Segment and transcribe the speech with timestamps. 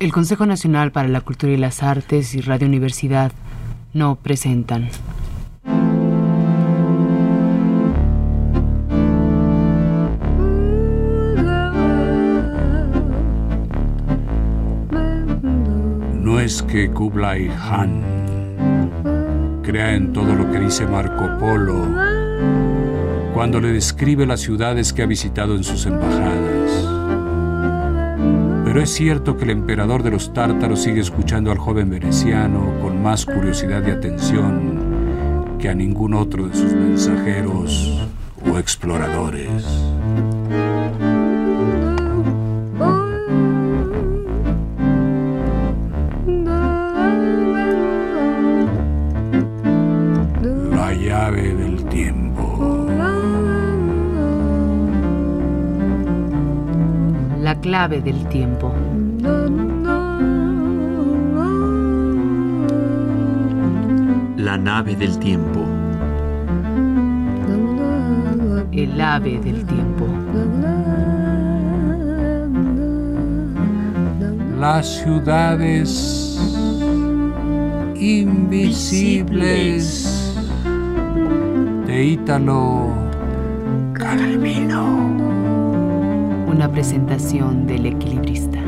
[0.00, 3.32] El Consejo Nacional para la Cultura y las Artes y Radio Universidad
[3.92, 4.90] no presentan.
[16.14, 18.04] No es que Kublai Han
[19.64, 21.88] crea en todo lo que dice Marco Polo
[23.34, 26.97] cuando le describe las ciudades que ha visitado en sus embajadas
[28.68, 33.02] pero es cierto que el emperador de los tártaros sigue escuchando al joven veneciano con
[33.02, 37.98] más curiosidad y atención que a ningún otro de sus mensajeros
[38.44, 39.64] o exploradores.
[57.48, 58.74] La clave del tiempo.
[64.36, 65.64] La nave del tiempo.
[68.70, 70.06] El ave del tiempo.
[74.60, 76.38] Las ciudades
[77.94, 79.54] invisibles
[81.86, 82.92] de Ítalo
[83.94, 85.37] Calvino.
[86.58, 88.58] Una presentación del equilibrista.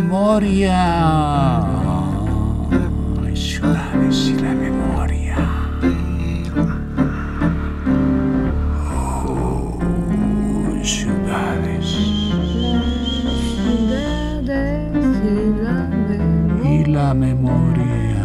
[0.00, 1.62] Memoria.
[3.34, 5.36] Ciudades y la memoria.
[9.26, 9.78] Oh,
[10.82, 11.86] ciudades
[16.62, 18.24] y la memoria.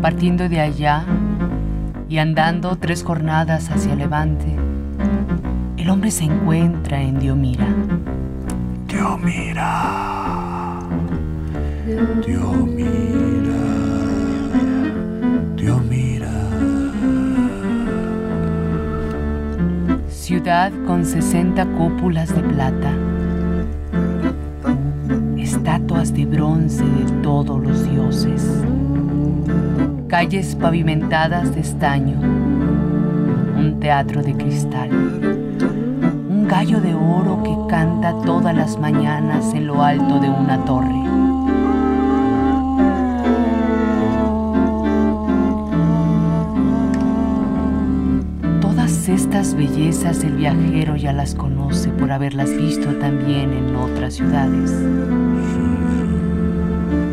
[0.00, 1.04] Partiendo de allá
[2.08, 4.56] y andando tres jornadas hacia levante,
[5.92, 7.66] hombre se encuentra en Diomira.
[8.88, 10.78] Dios mira.
[12.26, 13.60] Dios mira.
[15.54, 16.32] Dios mira.
[20.08, 22.94] Ciudad con 60 cúpulas de plata.
[25.36, 28.50] Estatuas de bronce de todos los dioses.
[30.08, 32.61] Calles pavimentadas de estaño.
[33.62, 34.90] Un teatro de cristal.
[34.90, 41.00] Un gallo de oro que canta todas las mañanas en lo alto de una torre.
[48.60, 54.74] Todas estas bellezas el viajero ya las conoce por haberlas visto también en otras ciudades.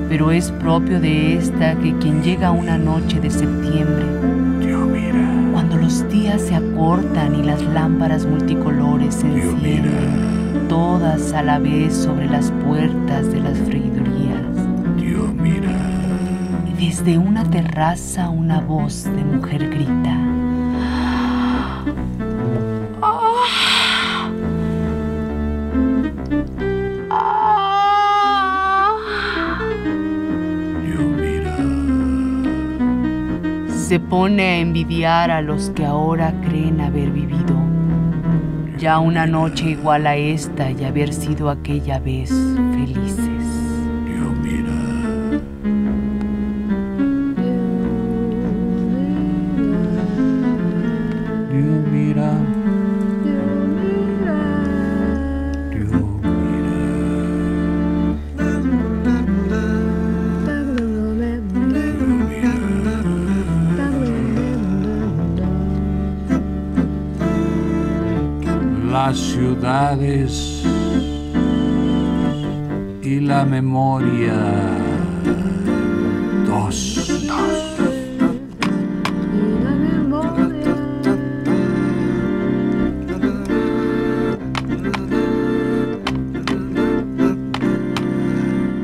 [0.09, 4.38] Pero es propio de esta que quien llega una noche de septiembre,
[5.99, 12.29] los días se acortan y las lámparas multicolores se encienden, todas a la vez sobre
[12.29, 15.75] las puertas de las freidurías, Dios mira.
[16.67, 20.38] y desde una terraza una voz de mujer grita.
[33.89, 37.55] Se pone a envidiar a los que ahora creen haber vivido
[38.77, 43.28] ya una noche igual a esta y haber sido aquella vez felices.
[73.03, 74.33] Y la memoria.
[76.47, 77.21] Dos.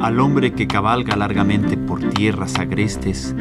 [0.02, 3.34] Al hombre que cabalga largamente por tierras agrestes,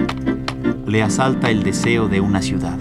[0.87, 2.79] le asalta el deseo de una ciudad.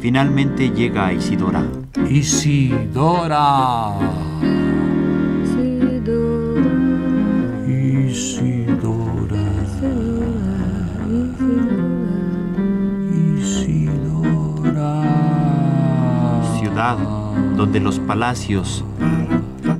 [0.00, 1.79] Finalmente llega a Isidora.
[2.10, 3.94] Isidora.
[7.78, 8.66] Isidora.
[13.38, 14.90] Isidora.
[16.58, 16.98] Ciudad
[17.56, 18.84] donde los palacios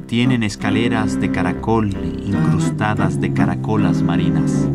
[0.07, 1.91] tienen escaleras de caracol
[2.25, 4.69] incrustadas de caracolas marinas,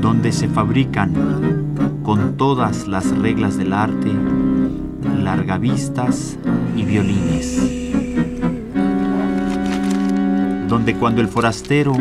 [0.00, 1.12] donde se fabrican
[2.02, 4.10] con todas las reglas del arte
[5.26, 6.38] largavistas
[6.76, 7.60] y violines,
[10.68, 11.94] donde cuando el forastero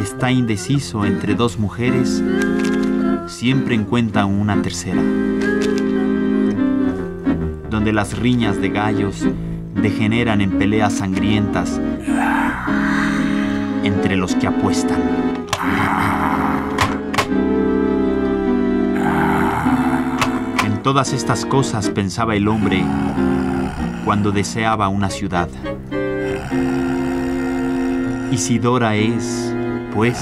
[0.00, 2.22] está indeciso entre dos mujeres,
[3.26, 5.02] siempre encuentra una tercera
[7.68, 9.26] donde las riñas de gallos
[9.74, 11.80] degeneran en peleas sangrientas
[13.82, 15.39] entre los que apuestan.
[20.80, 22.82] En todas estas cosas pensaba el hombre
[24.02, 25.50] cuando deseaba una ciudad.
[28.32, 29.54] Isidora es,
[29.92, 30.18] pues,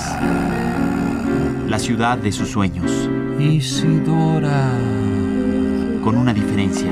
[1.69, 3.08] la ciudad de sus sueños.
[3.38, 4.72] Isidora.
[6.02, 6.90] Con una diferencia.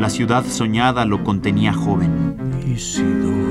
[0.00, 2.34] La ciudad soñada lo contenía joven.
[2.66, 3.44] Isidora.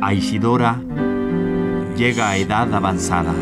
[0.00, 0.78] A Isidora
[1.96, 3.32] llega a edad avanzada.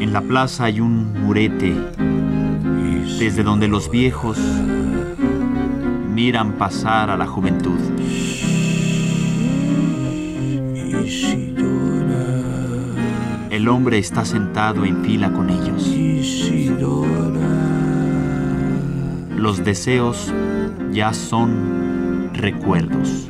[0.00, 1.74] En la plaza hay un murete
[3.18, 4.38] desde donde los viejos
[6.14, 7.78] miran pasar a la juventud.
[13.50, 15.86] El hombre está sentado en fila con ellos.
[19.36, 20.32] Los deseos
[20.92, 23.28] ya son recuerdos.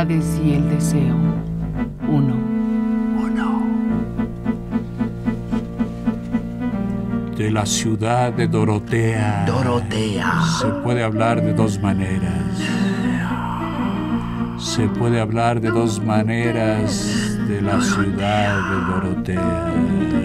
[0.00, 1.16] Y el deseo.
[2.08, 2.36] Uno.
[7.36, 9.44] De la ciudad de Dorotea.
[9.44, 10.40] Dorotea.
[10.60, 12.32] Se puede hablar de dos maneras.
[14.60, 20.17] Se puede hablar de dos maneras de la ciudad de Dorotea.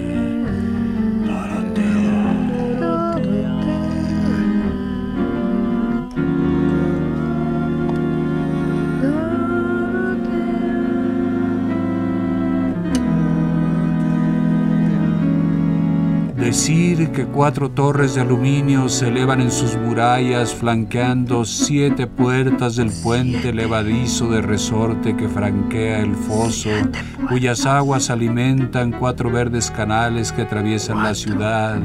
[16.54, 22.92] Decir que cuatro torres de aluminio se elevan en sus murallas flanqueando siete puertas del
[23.02, 26.70] puente levadizo de resorte que franquea el foso,
[27.28, 31.82] cuyas aguas alimentan cuatro verdes canales que atraviesan la ciudad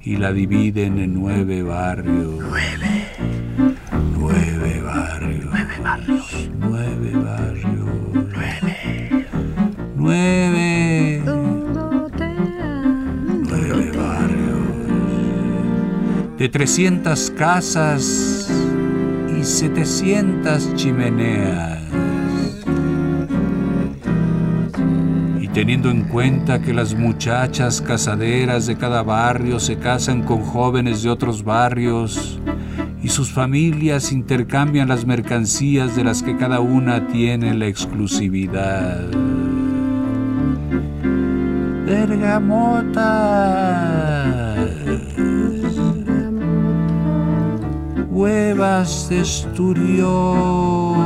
[0.00, 2.36] y la dividen en nueve barrios.
[2.40, 3.08] Nueve.
[4.18, 5.44] Nueve barrios.
[5.44, 6.50] Nueve barrios.
[6.58, 7.90] Nueve barrios.
[9.94, 10.75] Nueve.
[16.38, 18.50] De 300 casas
[19.38, 21.80] y 700 chimeneas.
[25.40, 31.02] Y teniendo en cuenta que las muchachas casaderas de cada barrio se casan con jóvenes
[31.02, 32.38] de otros barrios
[33.02, 39.06] y sus familias intercambian las mercancías de las que cada una tiene la exclusividad.
[41.86, 43.06] Bergamotas,
[48.16, 50.96] huevas de esturión,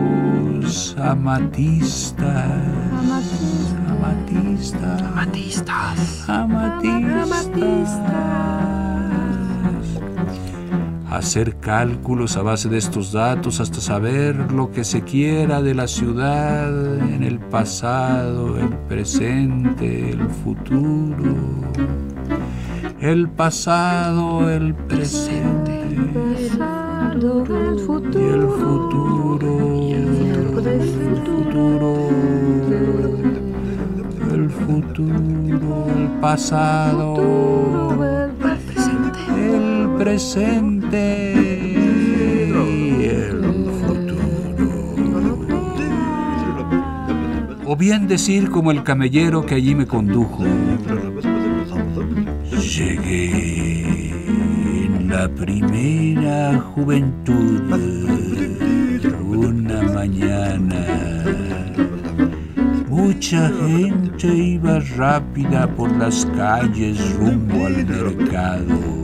[0.00, 2.14] astrolabios, amatistas,
[3.88, 6.28] amatistas, Amatistas.
[6.28, 8.39] amatistas.
[11.10, 15.88] Hacer cálculos a base de estos datos hasta saber lo que se quiera de la
[15.88, 21.34] ciudad en el pasado, el presente, el futuro.
[23.00, 28.20] El pasado, el presente y el futuro.
[28.20, 29.10] El futuro.
[34.32, 37.16] El futuro, el pasado,
[38.04, 39.20] el presente
[40.00, 40.79] presente
[47.66, 50.44] O bien decir como el camellero que allí me condujo.
[52.50, 54.10] Llegué
[54.86, 57.62] en la primera juventud,
[59.20, 60.84] una mañana.
[62.88, 69.00] Mucha gente iba rápida por las calles rumbo al mercado.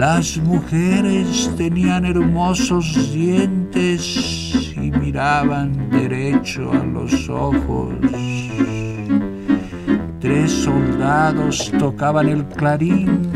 [0.00, 7.92] Las mujeres tenían hermosos dientes y miraban derecho a los ojos.
[10.18, 13.28] Tres soldados tocaban el clarín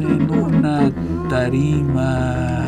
[0.00, 0.92] en una
[1.28, 2.65] tarima.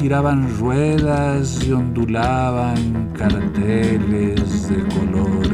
[0.00, 5.50] Giraban ruedas y ondulaban carteles de colores.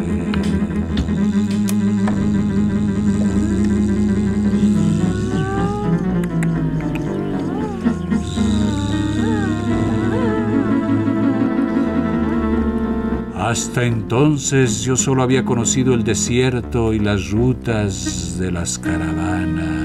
[13.34, 19.75] Hasta entonces yo solo había conocido el desierto y las rutas de las caravanas.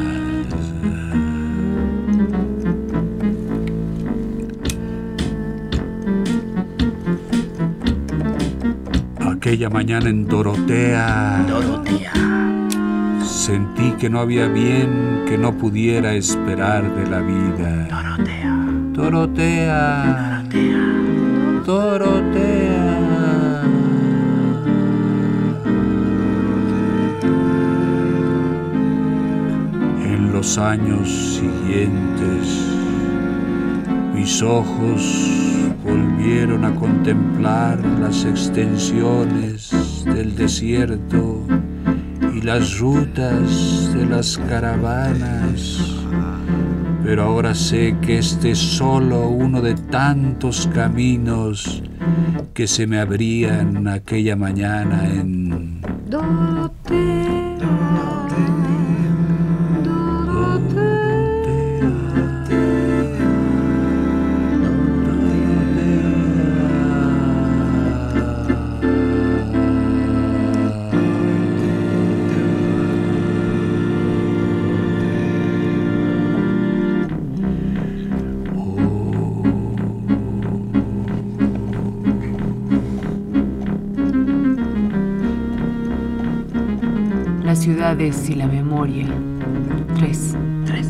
[9.62, 12.14] Aquella mañana en Dorotea Dorotea.
[13.24, 17.88] sentí que no había bien que no pudiera esperar de la vida.
[18.92, 20.44] Dorotea.
[20.44, 20.44] Dorotea.
[21.64, 23.62] Dorotea.
[30.04, 32.66] En los años siguientes,
[34.16, 35.51] mis ojos
[36.40, 39.70] a contemplar las extensiones
[40.06, 41.46] del desierto
[42.34, 45.78] y las rutas de las caravanas.
[47.04, 51.84] Pero ahora sé que este es solo uno de tantos caminos
[52.54, 55.82] que se me abrían aquella mañana en
[88.02, 89.06] ciudades y la memoria.
[89.96, 90.36] 3.
[90.66, 90.88] Tres.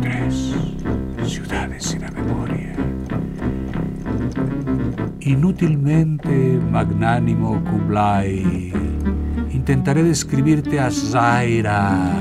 [0.00, 0.54] Tres
[1.24, 2.74] ciudades y la memoria.
[5.20, 8.72] Inútilmente magnánimo Kublai,
[9.52, 12.12] intentaré describirte a Zaira,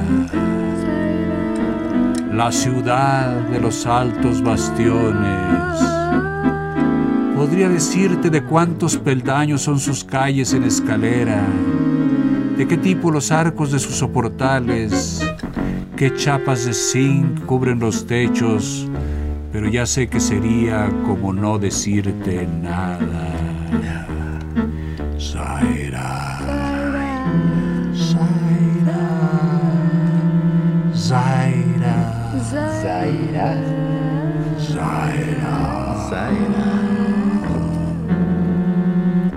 [2.32, 5.82] la ciudad de los altos bastiones.
[7.36, 11.44] Podría decirte de cuántos peldaños son sus calles en escalera,
[12.58, 15.24] de qué tipo los arcos de sus soportales,
[15.96, 18.88] qué chapas de zinc cubren los techos,
[19.52, 23.34] pero ya sé que sería como no decirte nada.
[25.20, 26.40] Zaira,
[27.94, 29.04] Zaira,
[30.96, 31.96] Zaira,
[32.82, 33.58] Zaira.
[34.60, 35.58] Zaira.
[36.10, 36.68] Zaira.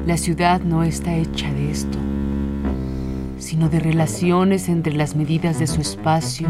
[0.07, 1.50] La ciudad no está hecha
[3.61, 6.49] sino de relaciones entre las medidas de su espacio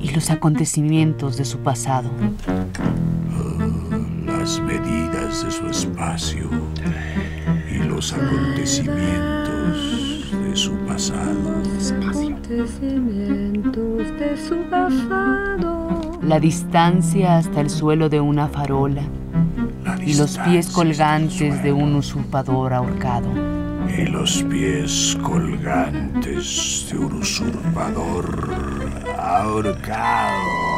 [0.00, 2.10] y los acontecimientos de su pasado.
[4.26, 6.50] las medidas de su espacio
[7.70, 11.62] y los acontecimientos de su pasado.
[12.10, 16.18] acontecimientos de su pasado.
[16.20, 19.02] La distancia hasta el suelo de una farola
[19.84, 23.57] La y los pies colgantes de un usurpador ahorcado.
[23.96, 30.68] Y los pies colgantes de un usurpador ahorcado.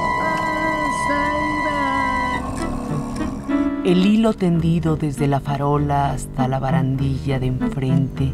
[3.85, 8.31] El hilo tendido desde la farola hasta la barandilla de enfrente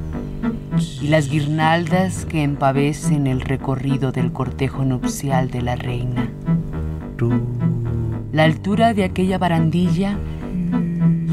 [1.01, 6.29] y las guirnaldas que empavecen el recorrido del cortejo nupcial de la reina.
[7.17, 7.33] Tú,
[8.33, 10.19] La altura de aquella barandilla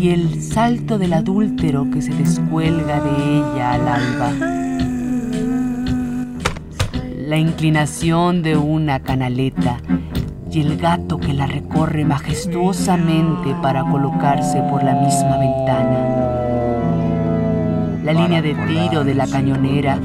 [0.04, 4.32] y el salto del adúltero que se descuelga de ella al alba.
[7.26, 9.78] la inclinación de una canaleta
[10.52, 15.98] y el gato que la recorre majestuosamente para colocarse por la misma ventana.
[18.04, 19.98] La línea de tiro de la cañonera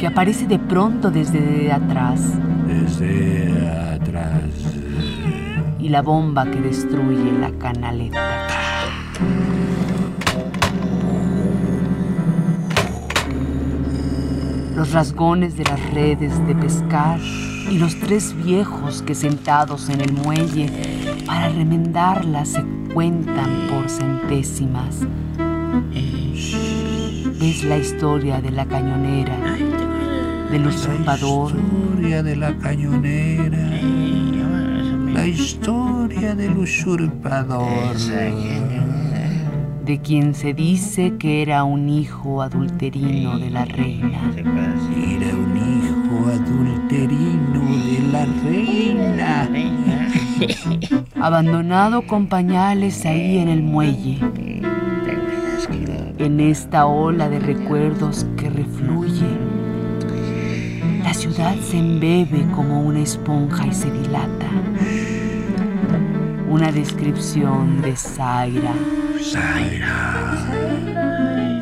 [0.00, 2.20] que aparece de pronto desde atrás
[2.66, 4.85] Desde atrás.
[5.86, 8.48] Y la bomba que destruye la canaleta.
[14.74, 17.20] Los rasgones de las redes de pescar
[17.70, 20.72] y los tres viejos que sentados en el muelle
[21.24, 25.02] para remendarlas se cuentan por centésimas.
[27.38, 29.36] Ves la historia de la cañonera,
[30.50, 33.95] del usurpador, historia de la cañonera.
[35.26, 37.96] La historia del usurpador.
[39.84, 44.32] de quien se dice que era un hijo adulterino de la reina.
[44.36, 49.50] Era un hijo adulterino de la reina.
[51.20, 54.20] abandonado con pañales ahí en el muelle,
[56.18, 59.26] en esta ola de recuerdos que refluye.
[61.02, 64.46] La ciudad se embebe como una esponja y se dilata.
[66.56, 68.72] Una descripción de Zaira.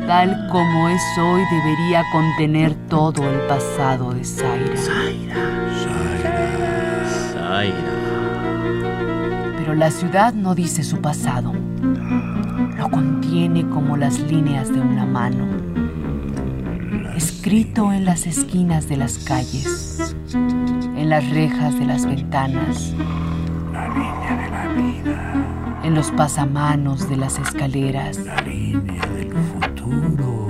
[0.07, 4.73] Tal como es hoy debería contener todo el pasado de Zaira.
[9.57, 11.51] Pero la ciudad no dice su pasado.
[12.77, 15.45] Lo contiene como las líneas de una mano.
[17.17, 22.93] Escrito en las esquinas de las calles, en las rejas de las ventanas,
[23.73, 24.44] La línea de.
[25.85, 30.47] En los pasamanos de las escaleras, La línea del futuro.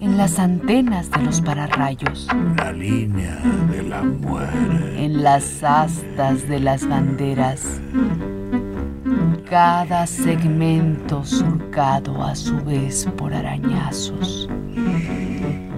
[0.00, 2.26] en las antenas de los pararrayos,
[2.56, 3.36] La línea
[3.70, 5.04] de la muerte.
[5.04, 7.80] en las astas de las banderas.
[9.50, 14.48] Cada segmento surcado a su vez por arañazos,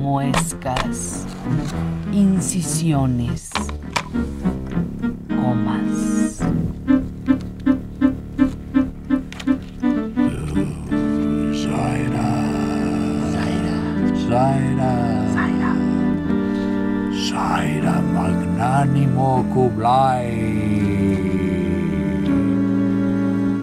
[0.01, 1.25] muescas,
[2.13, 3.51] incisiones,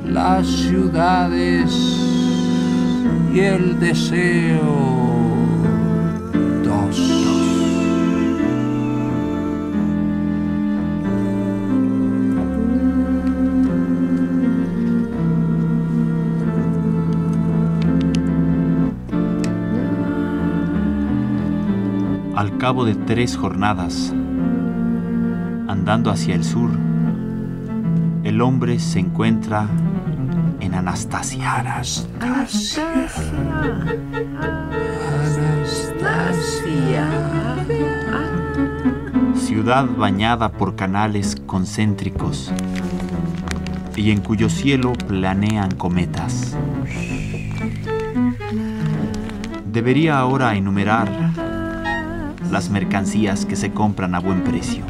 [0.06, 1.71] Las ciudades
[3.32, 4.97] y el deseo.
[22.36, 24.13] Al cabo de tres jornadas,
[25.88, 26.69] andando hacia el sur,
[28.26, 29.69] el hombre se encuentra
[30.60, 31.60] en Anastasia.
[32.19, 32.84] Anastasia.
[39.34, 42.52] ciudad bañada por canales concéntricos
[43.95, 46.58] y en cuyo cielo planean cometas.
[49.71, 51.08] Debería ahora enumerar
[52.52, 54.84] las mercancías que se compran a buen precio.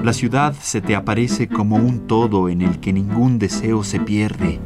[0.03, 4.59] La ciudad se te aparece como un todo en el que ningún deseo se pierde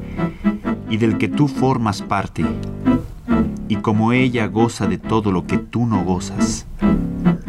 [0.90, 2.46] y del que tú formas parte.
[3.68, 6.66] Y como ella goza de todo lo que tú no gozas,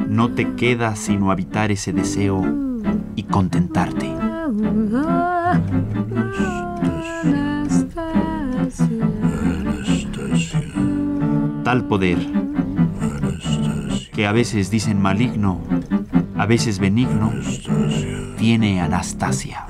[0.08, 2.63] no te queda sino habitar ese deseo
[3.16, 4.14] y contentarte.
[11.64, 12.18] Tal poder,
[14.12, 15.60] que a veces dicen maligno,
[16.36, 17.32] a veces benigno,
[18.38, 19.66] tiene Anastasia,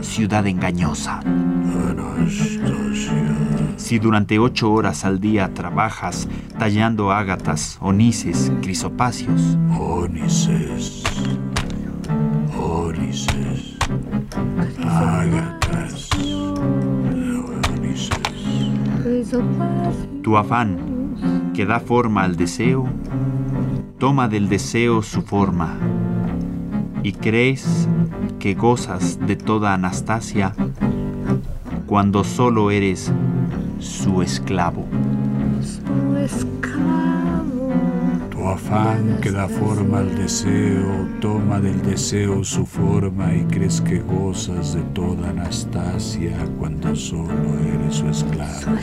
[0.00, 1.20] ciudad engañosa.
[3.76, 9.56] Si durante ocho horas al día trabajas tallando ágatas, onices, crisopáceos,
[20.22, 22.86] Tu afán, que da forma al deseo,
[23.98, 25.78] toma del deseo su forma,
[27.02, 27.88] y crees
[28.38, 30.54] que gozas de toda Anastasia
[31.86, 33.12] cuando solo eres
[33.78, 34.84] su esclavo.
[38.48, 44.74] Afán que da forma al deseo, toma del deseo su forma y crees que gozas
[44.74, 48.60] de toda Anastasia cuando solo eres su esclavo.
[48.64, 48.76] Tu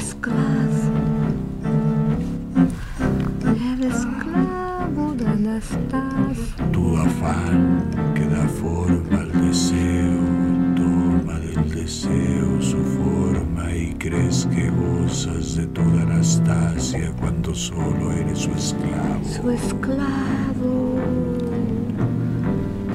[17.44, 19.20] cuando solo eres su esclavo.
[19.26, 20.96] Su esclavo.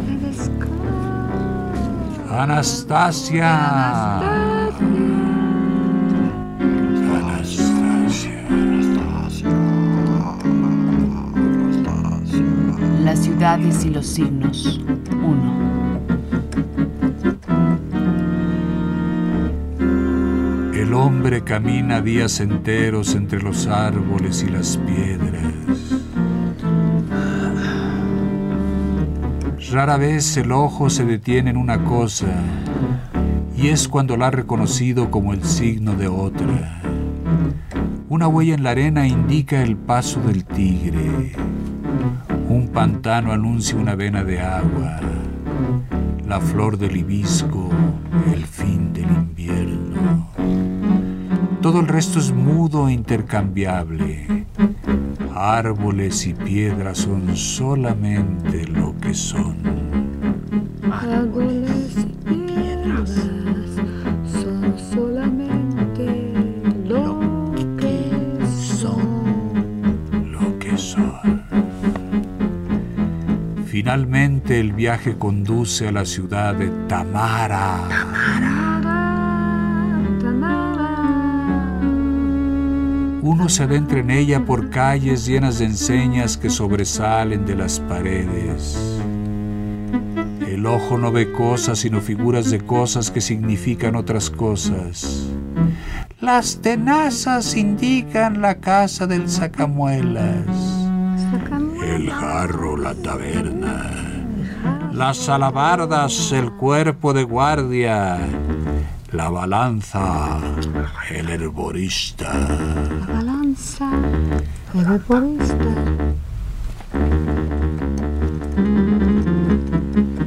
[0.09, 0.79] El esclavo.
[2.31, 4.17] Anastasia.
[7.19, 8.39] Anastasia.
[13.05, 14.81] Las ciudades y los signos.
[15.23, 15.38] 1.
[21.43, 25.43] Camina días enteros entre los árboles y las piedras.
[29.71, 32.33] Rara vez el ojo se detiene en una cosa
[33.57, 36.81] y es cuando la ha reconocido como el signo de otra.
[38.09, 41.33] Una huella en la arena indica el paso del tigre.
[42.49, 45.01] Un pantano anuncia una vena de agua.
[46.27, 47.69] La flor del hibisco,
[48.33, 49.38] el fin del invierno.
[51.69, 54.47] Todo el resto es mudo e intercambiable.
[55.35, 59.59] Árboles y piedras son solamente lo que son.
[60.91, 63.11] Árboles y piedras
[64.33, 66.33] son solamente
[66.87, 68.39] lo que
[68.73, 70.33] son.
[70.33, 71.43] Lo que son.
[73.67, 78.68] Finalmente el viaje conduce a la ciudad de Tamara.
[83.39, 88.77] Uno se adentra en ella por calles llenas de enseñas que sobresalen de las paredes.
[90.45, 95.29] El ojo no ve cosas sino figuras de cosas que significan otras cosas.
[96.21, 100.45] Las tenazas indican la casa del sacamuelas.
[101.81, 103.89] El jarro, la taberna.
[104.93, 108.19] Las alabardas, el cuerpo de guardia.
[109.13, 110.39] La balanza,
[111.11, 112.31] el herborista.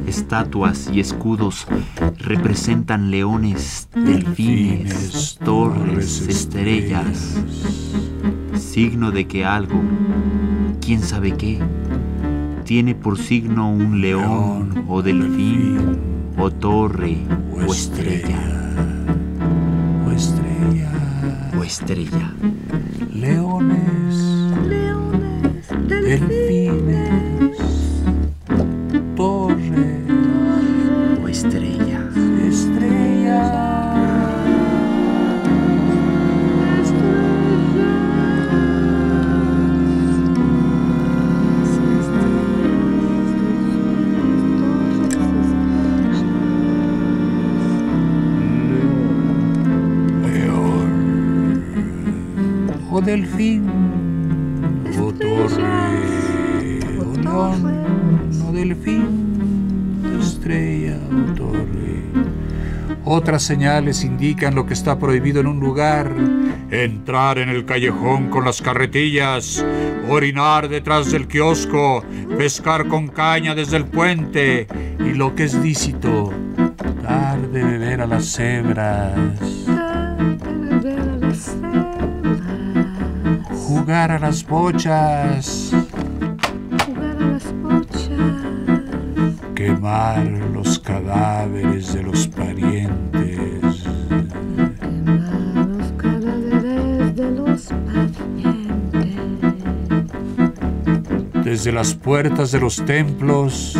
[0.06, 1.66] Estatuas y escudos
[2.18, 7.36] representan leones, delfines, torres, estrellas,
[8.58, 9.80] signo de que algo,
[10.80, 11.58] quién sabe qué,
[12.64, 15.98] tiene por signo un león o delfín
[16.38, 17.18] o torre
[17.52, 18.38] o estrella O estrella.
[18.38, 19.21] o
[21.64, 22.34] estrella.
[23.12, 23.91] Leones,
[53.12, 53.68] delfín.
[54.98, 57.60] O torre, o león,
[58.48, 59.04] o delfín,
[60.18, 61.96] estrella o torre.
[63.04, 66.14] Otras señales indican lo que está prohibido en un lugar.
[66.70, 69.62] Entrar en el callejón con las carretillas,
[70.08, 72.02] orinar detrás del kiosco,
[72.38, 74.66] pescar con caña desde el puente
[74.98, 76.32] y lo que es lícito,
[77.02, 79.61] dar de beber a las cebras,
[83.72, 85.70] jugar a las bochas,
[86.84, 88.10] Jugar a las bochas.
[89.54, 93.84] quemar los cadáveres de los parientes.
[94.78, 99.12] Quemar los cadáveres de los parientes.
[101.42, 103.78] Desde las puertas de los templos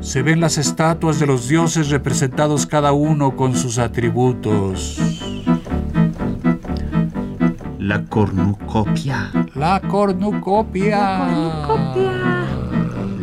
[0.00, 5.07] se ven las estatuas de los dioses representados cada uno con sus atributos.
[7.88, 11.00] La cornucopia, La cornucopia.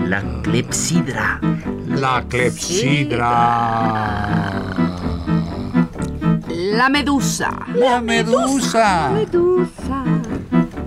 [0.07, 1.39] la clepsidra,
[1.87, 3.29] La clepsidra.
[6.49, 7.51] La medusa.
[7.75, 9.11] La medusa.
[9.13, 10.03] Medusa.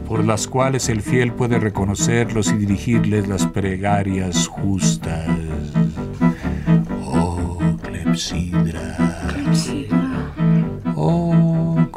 [0.08, 5.28] Por las cuales el fiel puede reconocerlos y dirigirles las plegarias justas.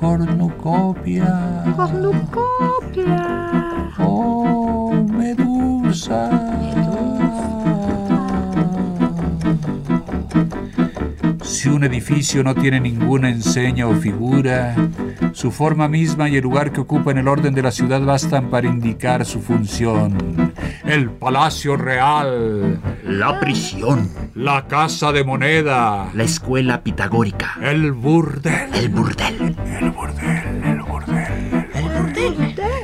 [0.02, 1.64] Cornucopia.
[1.76, 3.16] Cornucopia.
[4.00, 6.30] Oh, medusa.
[11.44, 14.76] Si un edificio no tiene ninguna enseña o figura,
[15.34, 18.50] su forma misma y el lugar que ocupa en el orden de la ciudad bastan
[18.50, 20.52] para indicar su función.
[20.84, 28.90] El palacio real, la prisión, la casa de moneda, la escuela pitagórica, el burdel, el
[28.90, 29.90] burdel, el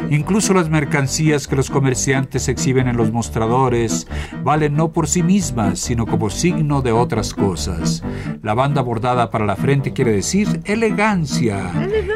[0.09, 4.07] Incluso las mercancías que los comerciantes exhiben en los mostradores
[4.43, 8.03] valen no por sí mismas, sino como signo de otras cosas.
[8.43, 11.71] La banda bordada para la frente quiere decir elegancia.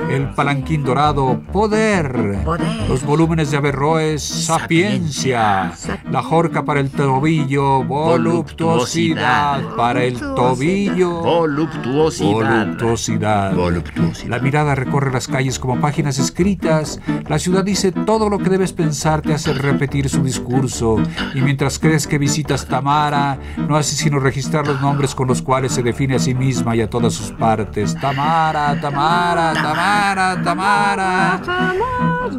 [0.09, 2.39] El palanquín dorado, poder.
[2.87, 5.73] Los volúmenes de Averroes, sapiencia.
[6.09, 9.75] La jorca para el tobillo, voluptuosidad.
[9.75, 13.53] Para el tobillo, voluptuosidad, voluptuosidad.
[13.55, 14.29] voluptuosidad.
[14.29, 16.99] La mirada recorre las calles como páginas escritas.
[17.27, 20.97] La ciudad dice todo lo que debes pensar, te hace repetir su discurso.
[21.33, 25.73] Y mientras crees que visitas Tamara, no hace sino registrar los nombres con los cuales
[25.73, 27.95] se define a sí misma y a todas sus partes.
[27.99, 31.41] Tamara, Tamara, Tamara, Tamara.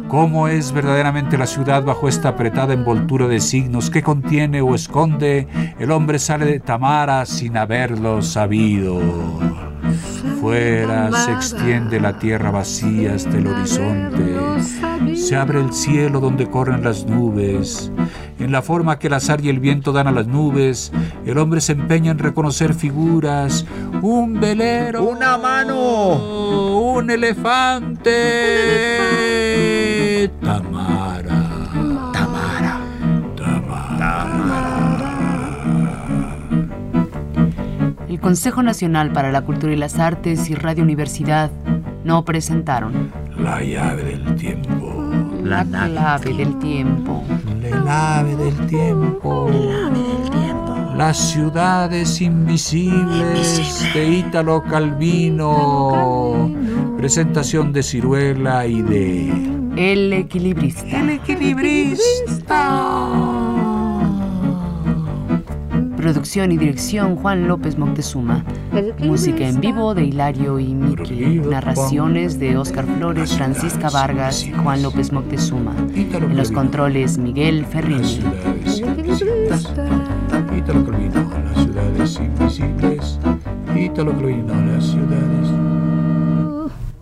[0.07, 5.47] ¿Cómo es verdaderamente la ciudad bajo esta apretada envoltura de signos que contiene o esconde?
[5.79, 9.01] El hombre sale de Tamara sin haberlo sabido.
[10.43, 14.35] Fuera se extiende la tierra vacía hasta el horizonte.
[15.15, 17.89] Se abre el cielo donde corren las nubes.
[18.39, 20.91] En la forma que el azar y el viento dan a las nubes,
[21.25, 23.65] el hombre se empeña en reconocer figuras.
[24.01, 25.05] Un velero.
[25.05, 26.91] Una mano.
[26.97, 28.11] Un elefante.
[38.23, 41.51] Consejo Nacional para la Cultura y las Artes y Radio Universidad
[42.05, 45.11] no presentaron La llave del tiempo.
[45.43, 47.21] la la nave clave del tiempo.
[47.61, 49.51] La llave del tiempo.
[50.95, 56.49] Las ciudades invisibles de Ítalo Calvino.
[56.95, 59.33] Presentación de Ciruela y de.
[59.75, 60.97] El equilibrista.
[66.03, 68.43] Producción y dirección Juan López Moctezuma.
[68.99, 71.39] Música en vivo de Hilario y Miki.
[71.39, 75.73] Narraciones de Óscar Flores, Francisca Vargas y Juan López Moctezuma.
[75.95, 78.19] En los controles Miguel Ferrini.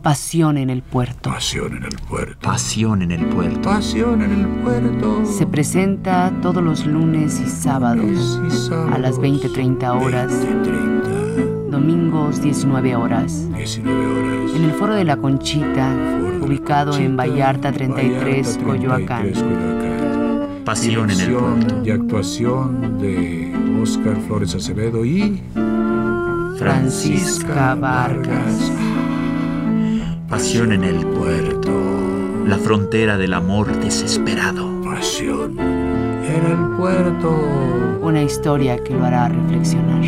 [0.01, 1.29] Pasión en el puerto.
[1.29, 2.39] Pasión en el puerto.
[2.41, 3.61] pasión en el puerto.
[3.61, 5.25] Pasión en el puerto.
[5.25, 8.39] Se presenta todos los lunes y sábados.
[8.47, 10.31] Y sábados, a las 20:30 horas.
[10.31, 13.47] 20:30, Domingos 19 horas.
[13.55, 14.55] 19 horas.
[14.55, 19.21] En el Foro de la Conchita, Foro ubicado en Conchita, Vallarta 33, Vallarta Coyoacán.
[19.21, 20.63] 33, Coyoacán.
[20.65, 21.81] Pasión en el puerto.
[21.85, 25.41] y actuación de Óscar Flores Acevedo y
[26.57, 28.71] Francisca Vargas.
[30.31, 31.69] Pasión en el puerto.
[32.47, 34.81] La frontera del amor desesperado.
[34.81, 37.29] Pasión en el puerto.
[38.01, 40.01] Una historia que lo hará reflexionar.